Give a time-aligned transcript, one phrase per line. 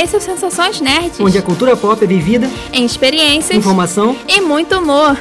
[0.00, 1.18] Esse é o Sensações Nerds.
[1.18, 5.18] Onde a cultura pop é vivida em experiências, informação e muito humor.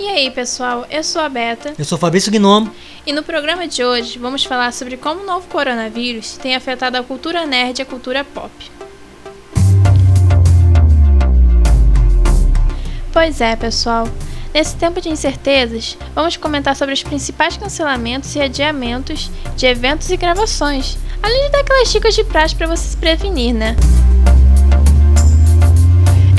[0.00, 0.84] E aí, pessoal?
[0.90, 1.74] Eu sou a Beta.
[1.78, 2.74] Eu sou Fabrício Gnomo.
[3.06, 7.04] E no programa de hoje vamos falar sobre como o novo coronavírus tem afetado a
[7.04, 8.50] cultura nerd e a cultura pop.
[13.12, 14.08] Pois é, pessoal.
[14.58, 20.16] Nesse tempo de incertezas, vamos comentar sobre os principais cancelamentos e adiamentos de eventos e
[20.16, 23.76] gravações, além de dar aquelas dicas de praxe para você se prevenir, né?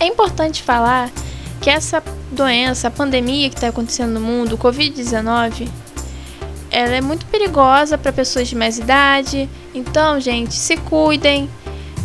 [0.02, 1.10] É importante falar
[1.62, 5.70] que essa doença, a pandemia que está acontecendo no mundo, o Covid-19,
[6.70, 9.50] ela é muito perigosa para pessoas de mais idade.
[9.74, 11.50] Então, gente, se cuidem,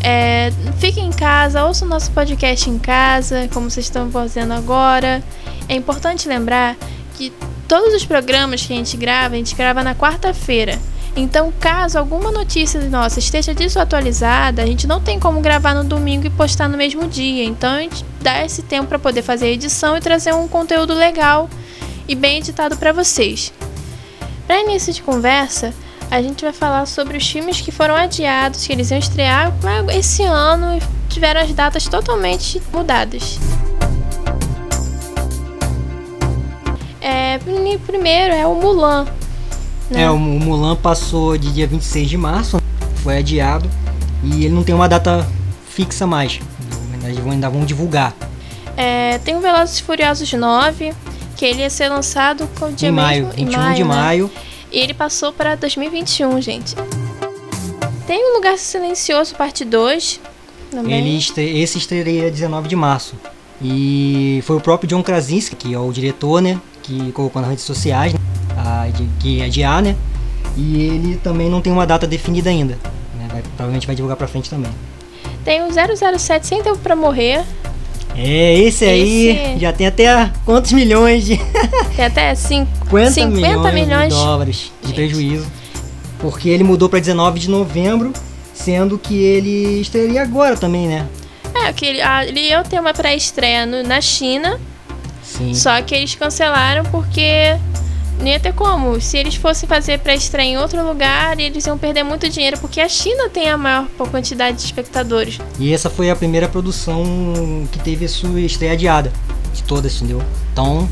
[0.00, 5.20] é, fiquem em casa, ouçam nosso podcast em casa, como vocês estão fazendo agora.
[5.68, 6.76] É importante lembrar
[7.16, 7.32] que
[7.68, 10.78] todos os programas que a gente grava, a gente grava na quarta-feira.
[11.16, 16.26] Então, caso alguma notícia nossa esteja desatualizada, a gente não tem como gravar no domingo
[16.26, 17.44] e postar no mesmo dia.
[17.44, 20.92] Então, a gente dá esse tempo para poder fazer a edição e trazer um conteúdo
[20.92, 21.48] legal
[22.08, 23.52] e bem editado para vocês.
[24.46, 25.72] Para início de conversa,
[26.10, 29.52] a gente vai falar sobre os filmes que foram adiados, que eles iam estrear
[29.96, 33.38] esse ano e tiveram as datas totalmente mudadas.
[37.04, 37.38] É,
[37.84, 39.04] primeiro é o Mulan.
[39.90, 40.04] Né?
[40.04, 42.58] É, o Mulan passou de dia 26 de março,
[43.02, 43.68] foi adiado
[44.22, 45.28] e ele não tem uma data
[45.68, 46.40] fixa mais.
[47.30, 48.16] Ainda vão divulgar.
[48.74, 50.94] É, tem o Velozes e Furiosos 9,
[51.36, 53.88] que ele ia ser lançado com dia em maio, mesmo, 21 em maio, de né?
[53.94, 54.30] maio.
[54.72, 56.74] E ele passou para 2021, gente.
[58.06, 60.20] Tem o Lugar Silencioso, parte 2.
[60.70, 60.98] Também.
[60.98, 61.60] Ele estre...
[61.60, 63.14] Esse estreia 19 de março.
[63.62, 66.58] E foi o próprio John Krasinski, que é o diretor, né?
[66.84, 68.20] Que colocou nas redes sociais, né,
[68.56, 69.96] a, de, que é adiar, né?
[70.56, 72.78] E ele também não tem uma data definida ainda.
[73.18, 73.26] Né?
[73.32, 74.70] Vai, provavelmente vai divulgar pra frente também.
[75.44, 77.42] Tem o 007 Sem Tempo Pra Morrer.
[78.16, 81.36] É, esse aí Esse- já tem até quantos milhões de.
[81.96, 84.14] Tem até 50, 50, 50 milhões, milhões.
[84.14, 84.94] de dólares de Gente.
[84.94, 85.46] prejuízo.
[86.20, 88.12] Porque ele mudou pra 19 de novembro,
[88.54, 91.06] sendo que ele estrearia agora também, né?
[91.54, 94.60] É, que ele, ah, ele ia ter uma pré-estreia na China,
[95.24, 95.54] Sim.
[95.54, 97.58] só que eles cancelaram porque
[98.18, 99.00] não ia ter como.
[99.00, 102.88] Se eles fossem fazer pré-estreia em outro lugar, eles iam perder muito dinheiro, porque a
[102.88, 105.38] China tem a maior quantidade de espectadores.
[105.58, 107.02] E essa foi a primeira produção
[107.72, 109.12] que teve a sua estreia adiada.
[109.52, 110.22] De todas, entendeu?
[110.52, 110.88] Então,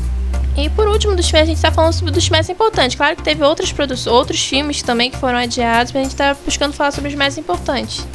[0.55, 2.95] E por último dos filmes, a gente tá falando sobre dos mais importantes.
[2.95, 3.41] Claro que teve
[3.73, 7.15] produ outros filmes também que foram adiados, mas a gente tá buscando falar sobre os
[7.15, 8.05] mais importantes.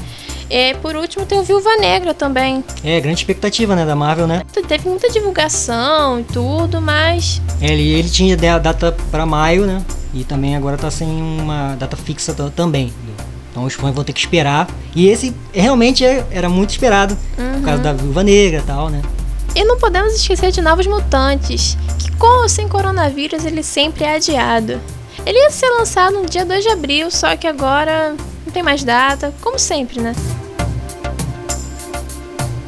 [0.50, 2.64] E por último tem o Viúva Negra também.
[2.82, 4.42] é grande expectativa, né, da Marvel, né?
[4.66, 9.82] Teve muita divulgação e tudo, mas Ele, ele tinha a data pra maio, né?
[10.14, 12.92] E também agora tá sem uma data fixa ta- também.
[13.50, 14.66] Então os fãs vão ter que esperar.
[14.94, 17.16] E esse realmente é- era muito esperado.
[17.36, 19.02] Por causa da Viúva Negra e tal, né?
[19.54, 24.14] E não podemos esquecer de Novos Mutantes, que com ou sem coronavírus ele sempre é
[24.16, 24.80] adiado.
[25.26, 28.14] Ele ia ser lançado no dia 2 de abril, só que agora
[28.46, 30.14] não tem mais data, como sempre, né?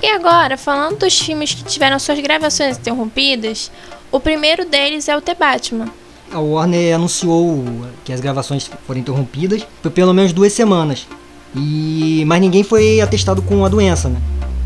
[0.03, 3.71] E agora, falando dos filmes que tiveram suas gravações interrompidas,
[4.11, 5.88] o primeiro deles é o The Batman.
[6.33, 7.65] A Warner anunciou
[8.05, 11.06] que as gravações foram interrompidas por pelo menos duas semanas.
[11.55, 14.21] E mas ninguém foi atestado com a doença, né?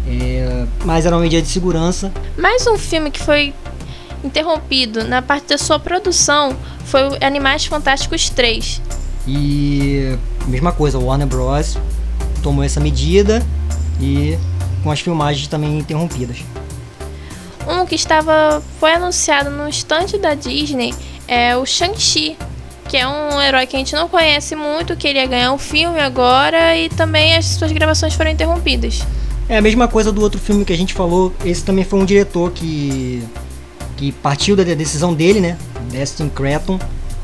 [0.06, 2.12] É, mas era uma medida de segurança.
[2.37, 3.55] Mais um filme que foi
[4.22, 8.81] interrompido na parte da sua produção foi o Animais Fantásticos 3.
[9.27, 10.16] E
[10.47, 11.78] mesma coisa, a Warner Bros.
[12.43, 13.45] tomou essa medida
[14.01, 14.37] e
[14.84, 16.45] com as filmagens também interrompidas.
[17.67, 20.95] Um que estava foi anunciado no estande da Disney
[21.27, 22.37] é o Shang-Chi,
[22.89, 25.59] que é um herói que a gente não conhece muito, que ele ia ganhar um
[25.59, 29.03] filme agora e também as suas gravações foram interrompidas.
[29.49, 31.33] É a mesma coisa do outro filme que a gente falou.
[31.45, 33.25] Esse também foi um diretor que
[33.97, 35.57] que partiu da decisão dele, né?
[35.91, 36.78] Destin Cretton.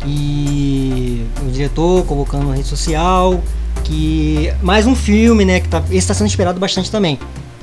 [0.07, 3.43] E o diretor colocando na rede social
[3.85, 5.61] que mais um filme, né?
[5.61, 7.19] Que tá, esse está sendo esperado bastante também.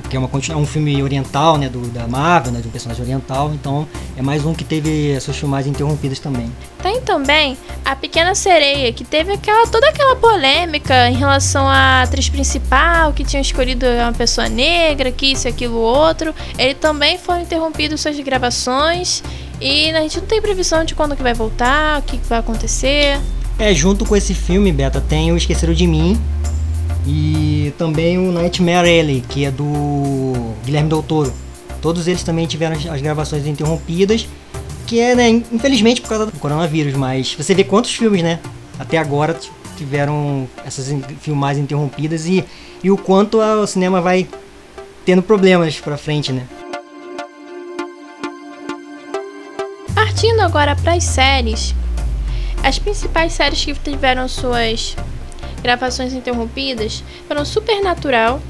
[0.08, 1.68] Porque é, uma, é um filme oriental, né?
[1.68, 2.60] Do, da Marvel, né?
[2.62, 3.52] De um personagem oriental.
[3.52, 6.50] Então é mais um que teve as suas filmagens interrompidas também.
[6.82, 12.30] Tem também a Pequena Sereia, que teve aquela, toda aquela polêmica em relação à atriz
[12.30, 16.34] principal, que tinha escolhido uma pessoa negra, que isso, aquilo, outro.
[16.58, 19.22] Ele também foram interrompidos suas gravações.
[19.60, 22.38] E a gente não tem previsão de quando que vai voltar, o que, que vai
[22.38, 23.20] acontecer.
[23.58, 26.18] É, junto com esse filme, Beta, tem o Esqueceram de Mim
[27.10, 31.32] e também o Nightmare Alley, que é do Guilherme Del Toro.
[31.80, 34.28] Todos eles também tiveram as- gravações interrompidas
[34.86, 38.38] que é, né, infelizmente por causa do coronavírus, mas você vê quantos filmes, né,
[38.78, 39.38] até agora
[39.76, 42.44] tiveram essas filmagens interrompidas e,
[42.82, 44.26] e o quanto o cinema vai
[45.04, 46.42] tendo problemas pra frente, né.
[49.94, 51.74] Partindo agora para as séries,
[52.62, 54.96] as principais séries que tiveram suas
[55.62, 58.40] gravações interrompidas foram Supernatural,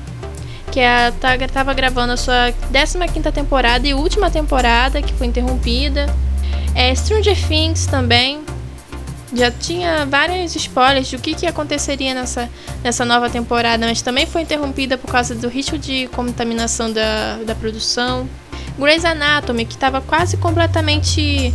[0.70, 6.06] que estava gravando a sua 15 temporada e última temporada, que foi interrompida.
[6.74, 8.42] É, Stranger Things também.
[9.34, 12.48] Já tinha vários spoilers do que, que aconteceria nessa,
[12.82, 17.54] nessa nova temporada, mas também foi interrompida por causa do risco de contaminação da, da
[17.54, 18.26] produção.
[18.78, 21.52] Grey's Anatomy, que estava quase completamente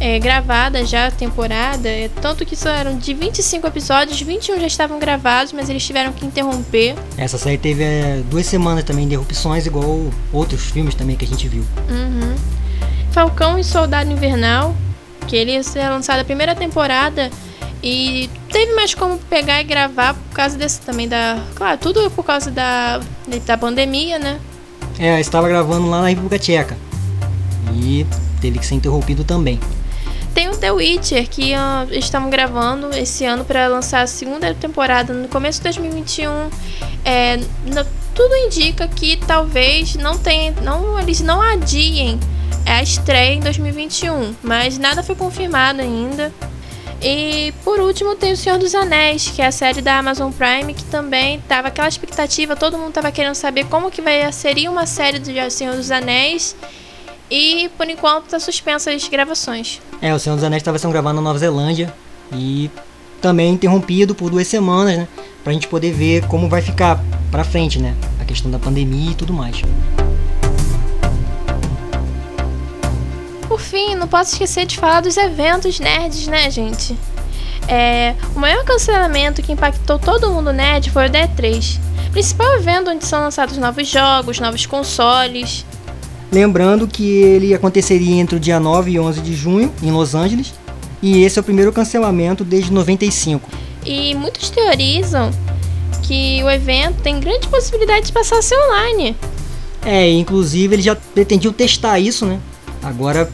[0.00, 4.98] é, gravada já a temporada, é, tanto que eram de 25 episódios, 21 já estavam
[4.98, 6.94] gravados, mas eles tiveram que interromper.
[7.16, 11.28] Essa série teve é, duas semanas também de interrupções, igual outros filmes também que a
[11.28, 11.64] gente viu.
[11.88, 12.34] Uhum.
[13.12, 14.74] Falcão e Soldado Invernal,
[15.28, 17.30] que ele ia ser lançado a primeira temporada
[17.82, 21.42] e teve mais como pegar e gravar por causa desse também da.
[21.54, 23.00] Claro, tudo por causa da,
[23.44, 24.40] da pandemia, né?
[25.02, 26.76] É, estava gravando lá na República Tcheca.
[27.74, 28.06] E
[28.40, 29.58] teve que ser interrompido também.
[30.32, 35.12] Tem o The Witcher, que uh, estamos gravando esse ano para lançar a segunda temporada
[35.12, 36.30] no começo de 2021.
[37.04, 37.84] É, no,
[38.14, 42.20] tudo indica que talvez não tenha, não, eles não adiem
[42.64, 46.32] a estreia em 2021, mas nada foi confirmado ainda.
[47.02, 50.72] E por último tem o Senhor dos Anéis, que é a série da Amazon Prime,
[50.72, 54.86] que também tava aquela expectativa, todo mundo tava querendo saber como que vai, seria uma
[54.86, 56.54] série do Senhor dos Anéis.
[57.28, 59.80] E por enquanto tá suspensa as gravações.
[60.00, 61.92] É, o Senhor dos Anéis estava sendo gravado na Nova Zelândia
[62.32, 62.70] e
[63.20, 65.08] também interrompido por duas semanas, né?
[65.42, 67.96] Pra gente poder ver como vai ficar pra frente, né?
[68.20, 69.62] A questão da pandemia e tudo mais.
[73.52, 76.96] Por fim, não posso esquecer de falar dos eventos nerds, né, gente?
[77.68, 81.78] É, o maior cancelamento que impactou todo mundo nerd foi o D3,
[82.12, 85.66] principal evento onde são lançados novos jogos, novos consoles.
[86.32, 90.54] Lembrando que ele aconteceria entre o dia 9 e 11 de junho, em Los Angeles,
[91.02, 93.50] e esse é o primeiro cancelamento desde 95.
[93.84, 95.30] E muitos teorizam
[96.02, 99.14] que o evento tem grande possibilidade de passar a ser online.
[99.84, 102.40] É, inclusive eles já pretendiam testar isso, né?
[102.82, 103.30] Agora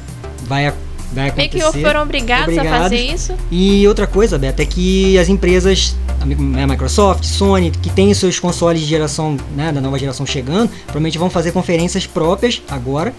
[0.48, 0.72] vai,
[1.12, 1.58] vai acontecer.
[1.58, 3.34] Meio que foram obrigados, obrigados, a fazer isso.
[3.50, 8.40] E outra coisa, Beto, é que as empresas, a né, Microsoft, Sony, que tem seus
[8.40, 13.14] consoles de geração, né, da nova geração chegando, provavelmente vão fazer conferências próprias agora.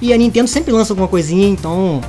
[0.00, 2.00] E a Nintendo sempre lança alguma coisinha, então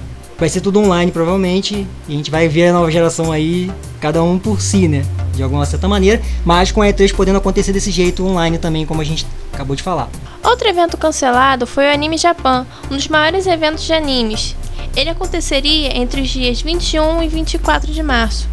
[0.44, 1.88] vai ser tudo online provavelmente.
[2.08, 5.06] E a gente vai ver a nova geração aí, cada um por si, né?
[5.34, 6.22] De alguma certa maneira.
[6.44, 9.82] Mas com a E3 podendo acontecer desse jeito online também, como a gente acabou de
[9.82, 10.10] falar.
[10.44, 14.54] Outro evento cancelado foi o Anime Japan, um dos maiores eventos de animes.
[14.98, 18.50] Ele aconteceria entre os dias 21 e 24 de março.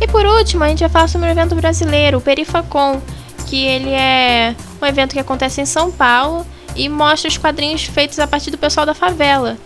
[0.00, 3.00] E por último, a gente vai falar sobre o evento brasileiro, o Perifacon,
[3.46, 6.44] que ele é um evento que acontece em São Paulo
[6.74, 9.56] e mostra os quadrinhos feitos a partir do pessoal da favela.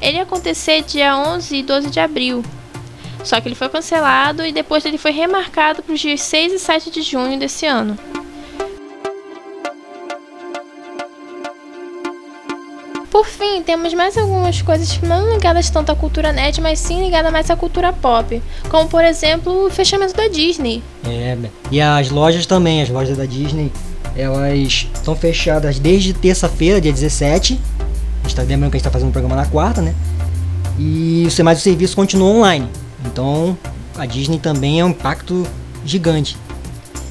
[0.00, 2.44] Ele ia acontecer dia 11 e 12 de abril.
[3.22, 6.58] Só que ele foi cancelado e depois ele foi remarcado para os dias 6 e
[6.58, 7.98] 7 de junho desse ano.
[13.10, 17.32] Por fim, temos mais algumas coisas não ligadas tanto à cultura nerd, mas sim ligadas
[17.32, 18.42] mais à cultura pop.
[18.68, 20.82] Como, por exemplo, o fechamento da Disney.
[21.06, 21.38] É,
[21.70, 23.70] e as lojas também, as lojas da Disney,
[24.16, 27.58] elas estão fechadas desde terça-feira, dia 17.
[28.32, 29.94] Tá lembrando que a gente está fazendo o programa na quarta, né?
[30.78, 32.68] E mais o serviço continua online.
[33.04, 33.56] Então,
[33.96, 35.46] a Disney também é um impacto
[35.84, 36.36] gigante.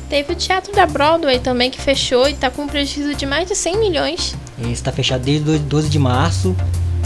[0.09, 3.47] Teve o teatro da Broadway também que fechou e está com um prejuízo de mais
[3.47, 4.35] de 100 milhões.
[4.69, 6.55] Está fechado desde 12 de março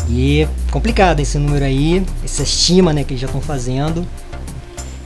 [0.10, 4.06] e é complicado esse número aí, essa estima né, que eles já estão fazendo.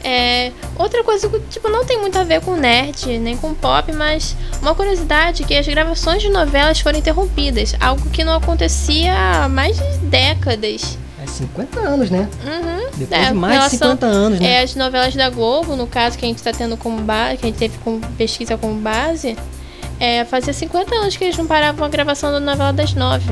[0.04, 3.92] É, outra coisa que tipo, não tem muito a ver com nerd, nem com pop,
[3.92, 9.14] mas uma curiosidade é que as gravações de novelas foram interrompidas, algo que não acontecia
[9.14, 10.98] há mais de décadas.
[11.22, 12.28] É 50 anos, né?
[12.44, 12.90] Uhum.
[12.96, 14.54] Depois é, de mais relação, de 50 anos, né?
[14.54, 17.46] É, as novelas da Globo, no caso, que a gente está tendo como base, que
[17.46, 19.36] a gente teve como pesquisa como base,
[20.00, 23.30] é, fazia 50 anos que eles não paravam a gravação da novela das nove.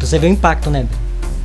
[0.00, 0.84] Você vê o impacto, né?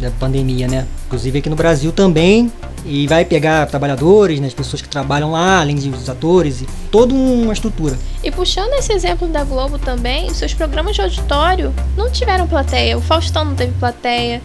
[0.02, 0.88] Da pandemia, né?
[1.06, 2.52] Inclusive aqui no Brasil também.
[2.88, 7.14] E vai pegar trabalhadores, né, as pessoas que trabalham lá, além dos atores, e toda
[7.14, 7.98] uma estrutura.
[8.24, 12.98] E puxando esse exemplo da Globo também, seus programas de auditório não tiveram plateia.
[12.98, 14.42] O Faustão não teve plateia.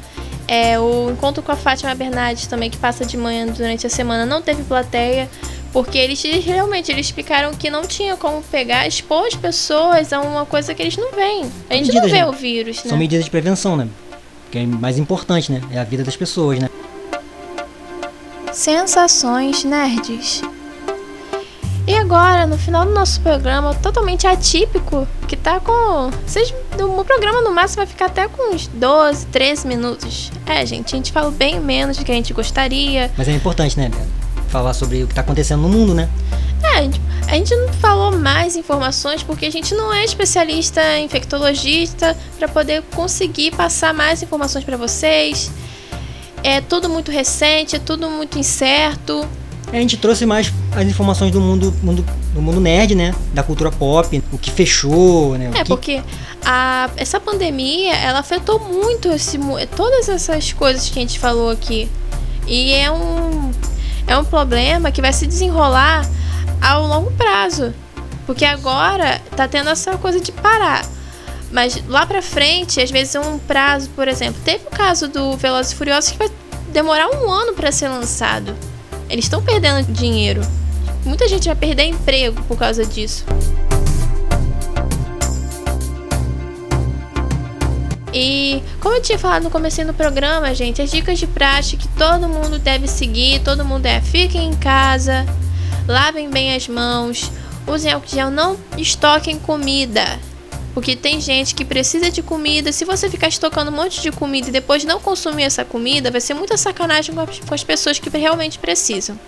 [0.49, 4.27] É, o Encontro com a Fátima Bernardes também, que passa de manhã durante a semana,
[4.27, 5.29] não teve plateia.
[5.73, 10.45] Porque eles realmente eles explicaram que não tinha como pegar, expor as pessoas a uma
[10.45, 11.45] coisa que eles não veem.
[11.71, 12.27] A gente medidas, não vê né?
[12.27, 12.91] o vírus, né?
[12.91, 13.89] São medidas de prevenção, né?
[14.53, 15.63] que é mais importante, né?
[15.73, 16.69] É a vida das pessoas, né?
[18.53, 20.43] Sensações nerds.
[21.87, 26.11] E agora, no final do nosso programa, totalmente atípico, que tá com.
[26.27, 30.31] Vocês, o programa no máximo vai ficar até com uns 12, 13 minutos.
[30.47, 33.11] É, gente, a gente fala bem menos do que a gente gostaria.
[33.17, 33.91] Mas é importante, né,
[34.49, 36.09] Falar sobre o que tá acontecendo no mundo, né?
[36.63, 40.99] É, a gente, a gente não falou mais informações porque a gente não é especialista
[40.99, 45.51] infectologista para poder conseguir passar mais informações para vocês.
[46.43, 49.27] É tudo muito recente, é tudo muito incerto.
[49.73, 53.15] A gente trouxe mais as informações do mundo, mundo, do mundo nerd, né?
[53.33, 55.51] Da cultura pop, o que fechou, né?
[55.55, 55.65] É, que...
[55.65, 56.03] porque
[56.45, 59.39] a, essa pandemia, ela afetou muito esse,
[59.75, 61.89] todas essas coisas que a gente falou aqui.
[62.47, 63.51] E é um,
[64.07, 66.07] é um problema que vai se desenrolar
[66.61, 67.73] ao longo prazo.
[68.27, 70.85] Porque agora tá tendo essa coisa de parar.
[71.53, 75.73] Mas lá pra frente, às vezes um prazo, por exemplo, teve o caso do Velozes
[75.73, 76.31] e Furiosos que vai
[76.69, 78.57] demorar um ano para ser lançado.
[79.09, 80.41] Eles estão perdendo dinheiro.
[81.05, 83.25] Muita gente vai perder emprego por causa disso.
[88.15, 91.89] E como eu tinha falado no começo do programa, gente, as dicas de prática que
[91.99, 95.27] todo mundo deve seguir, todo mundo é fiquem em casa,
[95.87, 97.31] lavem bem as mãos,
[97.67, 100.19] usem álcool gel, não estoquem comida.
[100.75, 102.73] Porque tem gente que precisa de comida.
[102.73, 106.21] Se você ficar estocando um monte de comida e depois não consumir essa comida, vai
[106.21, 109.19] ser muita sacanagem com as pessoas que realmente precisam.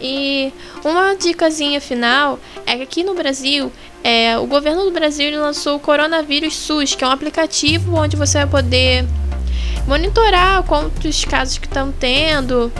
[0.00, 0.52] E
[0.84, 3.72] uma dicasinha final é que aqui no Brasil,
[4.04, 8.38] é, o governo do Brasil lançou o Coronavírus SUS, que é um aplicativo onde você
[8.38, 9.06] vai poder
[9.86, 12.70] monitorar quantos casos que estão tendo.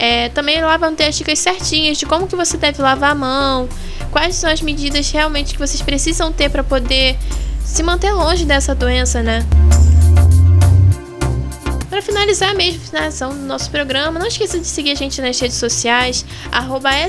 [0.00, 3.14] É, também lá vão ter as dicas certinhas de como que você deve lavar a
[3.14, 3.68] mão,
[4.10, 7.18] quais são as medidas realmente que vocês precisam ter para poder
[7.62, 9.46] se manter longe dessa doença, né?
[11.90, 15.58] Para finalizar mesmo, finalização do nosso programa, não esqueça de seguir a gente nas redes
[15.58, 16.24] sociais,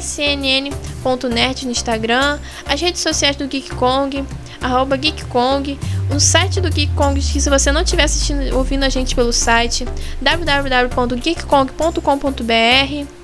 [0.01, 4.25] snn.nerd no Instagram, as redes sociais do Geek Kong,
[4.61, 5.79] arroba GeekKong,
[6.13, 9.33] o site do Geek Kong, que se você não estiver assistindo, ouvindo a gente pelo
[9.33, 9.87] site,
[10.21, 13.21] www.geekkong.com.br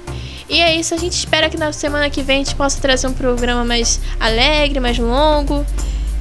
[0.50, 3.08] e é isso, a gente espera que na semana que vem a gente possa trazer
[3.08, 5.66] um programa mais alegre, mais longo.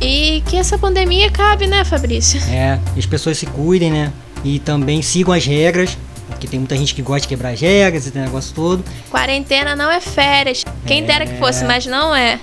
[0.00, 2.40] E que essa pandemia acabe, né, Fabrício?
[2.50, 4.12] É, as pessoas se cuidem, né?
[4.44, 5.96] E também sigam as regras,
[6.28, 8.84] porque tem muita gente que gosta de quebrar as regras, esse negócio todo.
[9.10, 10.64] Quarentena não é férias.
[10.86, 11.06] Quem é...
[11.06, 12.40] dera que fosse, mas não é.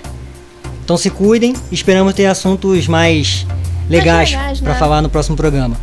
[0.84, 3.46] Então se cuidem, esperamos ter assuntos mais
[3.88, 4.78] legais, legais para né?
[4.78, 5.74] falar no próximo programa.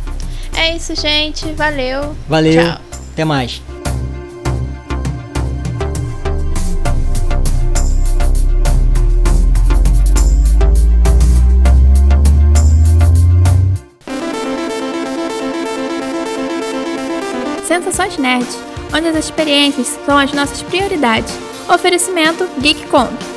[0.54, 1.44] É isso, gente.
[1.54, 2.14] Valeu.
[2.28, 2.62] Valeu.
[2.62, 2.80] Tchau.
[3.12, 3.60] Até mais.
[17.66, 18.46] Sensações Nerd,
[18.94, 21.36] onde as experiências são as nossas prioridades.
[21.68, 23.31] Oferecimento GeekCon.